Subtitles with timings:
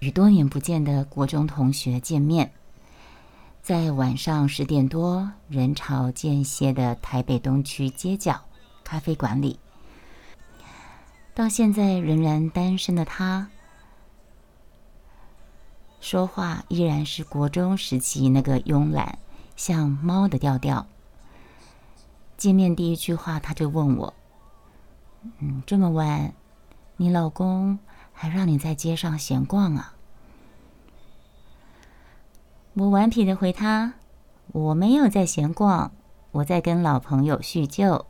[0.00, 2.52] 与多年不见的国中同学见面，
[3.62, 8.42] 在晚上十点多人潮间歇的台北东区街角
[8.84, 9.58] 咖啡馆里，
[11.34, 13.48] 到现在仍然单身的他，
[16.00, 19.18] 说话依然是国中时期那个慵懒
[19.56, 20.86] 像猫的调调。
[22.36, 24.14] 见面第一句话，他就问我
[25.40, 26.32] ：“嗯，这么晚，
[26.96, 27.80] 你老公？”
[28.20, 29.94] 还让你在街上闲逛啊？
[32.74, 33.94] 我顽皮的回他
[34.50, 35.92] ：“我没有在闲逛，
[36.32, 38.06] 我在跟老朋友叙旧。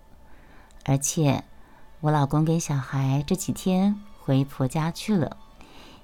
[0.87, 1.45] 而且，
[2.01, 5.37] 我老公跟小孩这几天回婆家去了。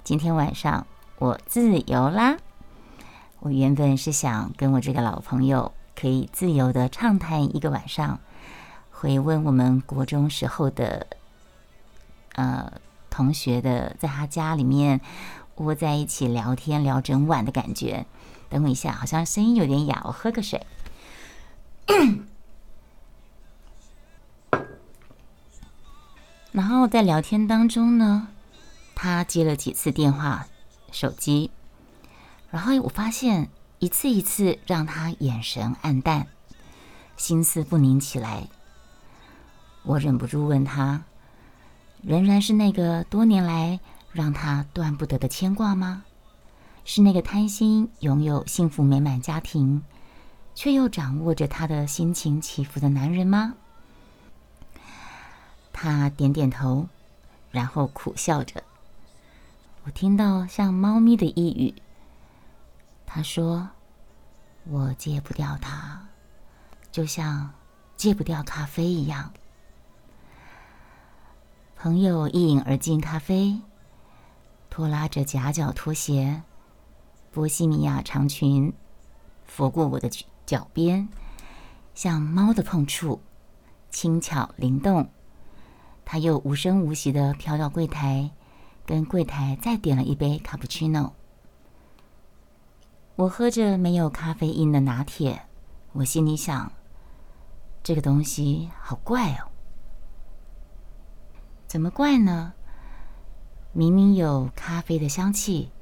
[0.04, 0.86] 今天晚上
[1.18, 2.36] 我自由啦。
[3.40, 8.20] 我原本是想跟我这个老朋友可以自由的畅谈一个晚上，
[8.90, 11.06] 回问我们国中时候的，
[12.34, 12.70] 呃。”
[13.14, 15.00] 同学的，在他家里面
[15.54, 18.06] 窝在一起聊天聊整晚的感觉。
[18.48, 20.66] 等我一下，好像声音有点哑，我喝个水。
[26.50, 28.26] 然后在聊天当中呢，
[28.96, 30.48] 他接了几次电话，
[30.90, 31.52] 手机，
[32.50, 33.48] 然后我发现
[33.78, 36.26] 一次一次让他眼神暗淡，
[37.16, 38.48] 心思不宁起来。
[39.84, 41.04] 我忍不住问他。
[42.06, 43.80] 仍然是那个多年来
[44.12, 46.04] 让他断不得的牵挂吗？
[46.84, 49.82] 是那个贪心拥有幸福美满家庭，
[50.54, 53.54] 却又掌握着他的心情起伏的男人吗？
[55.72, 56.88] 他点点头，
[57.50, 58.62] 然后苦笑着。
[59.84, 61.74] 我听到像猫咪的呓语。
[63.06, 63.70] 他说
[64.68, 66.06] ：“我戒不掉他，
[66.92, 67.50] 就像
[67.96, 69.32] 戒不掉咖啡一样。”
[71.84, 73.60] 朋友一饮而尽咖啡，
[74.70, 76.40] 拖拉着夹脚拖鞋，
[77.30, 78.72] 波西米亚长裙
[79.44, 80.08] 拂过我的
[80.46, 81.06] 脚边，
[81.94, 83.20] 像猫的碰触，
[83.90, 85.10] 轻巧灵动。
[86.06, 88.30] 他又无声无息的飘到柜台，
[88.86, 91.12] 跟柜台再点了一杯卡布奇诺。
[93.16, 95.42] 我喝着没有咖啡因的拿铁，
[95.92, 96.72] 我心里想：
[97.82, 99.50] 这个东西好怪哦。
[101.74, 102.52] 怎么怪呢？
[103.72, 105.72] 明明有咖啡的香气，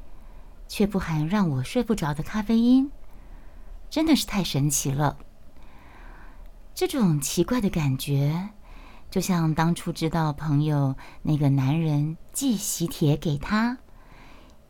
[0.67, 2.91] 却不含让我睡不着的咖啡因，
[3.91, 5.19] 真的是太神奇了。
[6.73, 8.49] 这种奇怪的感觉，
[9.11, 13.77] 就像当初知道朋友那个男人寄喜帖给他，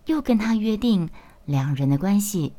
[0.06, 1.08] 又跟他约定
[1.44, 2.52] 两人的关系，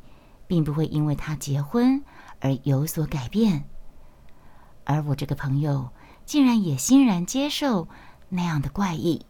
[0.48, 2.02] 并不会因为他结婚
[2.40, 3.66] 而有所改变，
[4.86, 5.90] 而我这个朋友
[6.26, 7.90] 竟然也欣然接受。
[8.36, 9.28] 那样的怪异，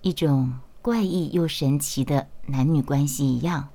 [0.00, 3.70] 一种怪异又神奇的男女关系一样。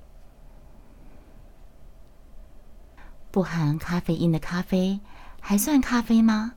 [3.30, 5.02] 不含咖啡因的咖啡
[5.42, 6.54] 还算咖啡吗？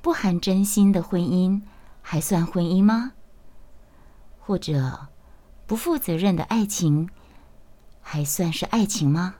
[0.00, 1.60] 不含真心的婚姻
[2.00, 3.12] 还算婚姻吗？
[4.40, 5.08] 或者
[5.66, 7.10] 不负责任的爱情
[8.00, 9.34] 还算是爱情吗？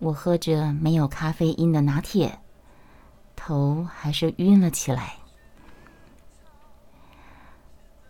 [0.00, 2.40] 我喝着没有咖啡因的拿铁。
[3.42, 5.14] 头还是晕了起来。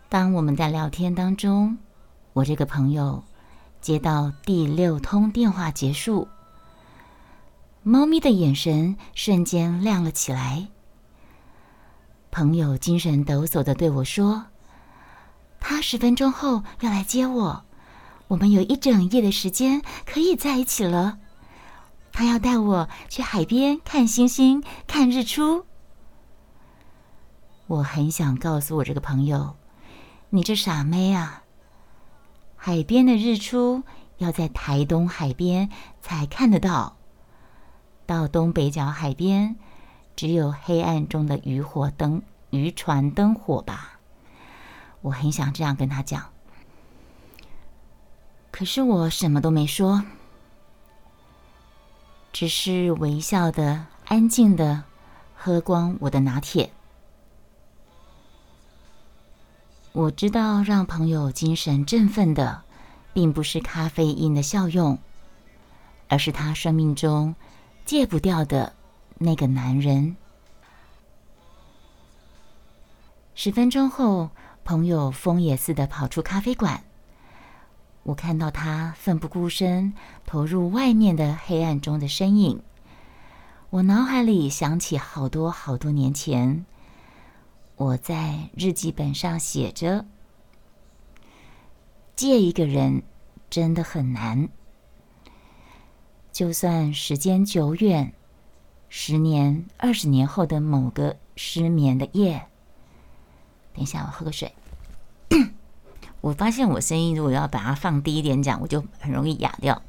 [0.09, 1.77] 当我们在聊天当中，
[2.33, 3.23] 我这个朋友
[3.79, 6.27] 接到第六通电话结束，
[7.81, 10.67] 猫咪的眼神瞬间亮了起来。
[12.29, 14.47] 朋友精神抖擞的对我说
[15.61, 17.63] ：“他十分钟后要来接我，
[18.27, 21.19] 我们有一整夜的时间可以在一起了。”
[22.11, 25.65] 他要带我去海边看星星、看日出。
[27.67, 29.55] 我很想告诉我这个朋友
[30.31, 31.43] ：“你这傻妹啊！
[32.57, 33.83] 海边的日出
[34.17, 35.69] 要在台东海边
[36.01, 36.97] 才看得到，
[38.05, 39.55] 到东北角海边
[40.15, 43.99] 只有黑暗中的渔火灯、渔船灯火吧。”
[45.01, 46.29] 我很想这样跟他讲，
[48.51, 50.03] 可是我什么都没说。
[52.41, 54.83] 只是微笑的、安静的
[55.35, 56.71] 喝光我的拿铁。
[59.91, 62.63] 我知道，让朋友精神振奋的，
[63.13, 64.97] 并不是咖啡因的效用，
[66.07, 67.35] 而是他生命中
[67.85, 68.73] 戒不掉的
[69.19, 70.15] 那个男人。
[73.35, 74.31] 十分钟后，
[74.63, 76.83] 朋友疯也似的跑出咖啡馆。
[78.03, 79.93] 我看到他奋不顾身
[80.25, 82.61] 投入外面的黑暗中的身影，
[83.69, 86.65] 我脑海里想起好多好多年前，
[87.75, 90.05] 我在日记本上写着
[92.15, 93.03] ：“借一个人
[93.49, 94.49] 真的很难。
[96.31, 98.13] 就算时间久远，
[98.89, 102.47] 十年、二十年后的某个失眠的夜，
[103.73, 104.51] 等一下，我喝个水。
[106.21, 109.81] 我发现我声音如果要把它放低一点讲，我就很容易哑掉。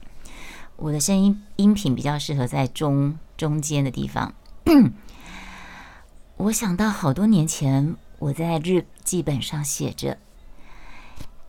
[0.76, 4.34] 我的声音音频比较适合在中中间的地方。
[6.38, 10.19] 我想到好多年前，我在日记本上写着：“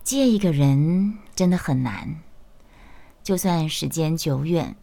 [0.04, 2.16] 借一个人真的很难，
[3.22, 4.76] 就算时间久远，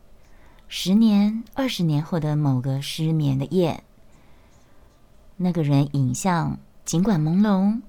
[0.68, 3.84] 十年、二十年后的某个失眠的夜，
[5.38, 7.82] 那个人影像尽管朦胧，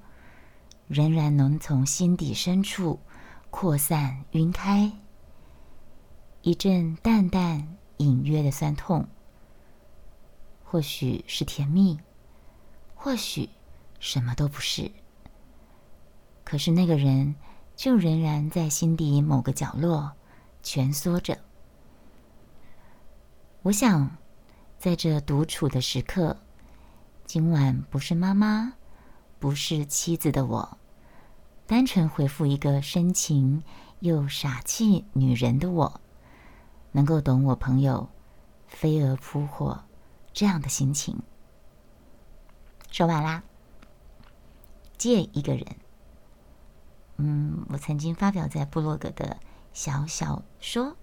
[0.92, 3.00] 仍然能从心底深处
[3.50, 4.92] 扩散、晕开，
[6.42, 9.08] 一阵淡淡、隐约的酸痛，
[10.62, 11.98] 或许是甜蜜。”
[12.94, 13.48] 或许
[13.98, 14.92] 什么都不是，
[16.44, 17.34] 可是那个人
[17.74, 20.12] 就仍然在心底某个角落
[20.62, 21.36] 蜷缩着。
[23.62, 24.18] 我想，
[24.78, 26.36] 在这独处的时刻，
[27.24, 28.74] 今晚不是妈妈，
[29.40, 30.78] 不是妻子的我，
[31.72, 33.64] 单纯回复一个深情
[34.00, 36.02] 又傻气女人的我，
[36.90, 38.10] 能够懂我朋友
[38.66, 39.82] 飞蛾扑火
[40.34, 41.22] 这样的心情。
[42.90, 43.42] 说完啦。
[44.98, 45.64] 借一个人，
[47.16, 49.38] 嗯，我曾经发表在部落格的
[49.72, 50.94] 小小说，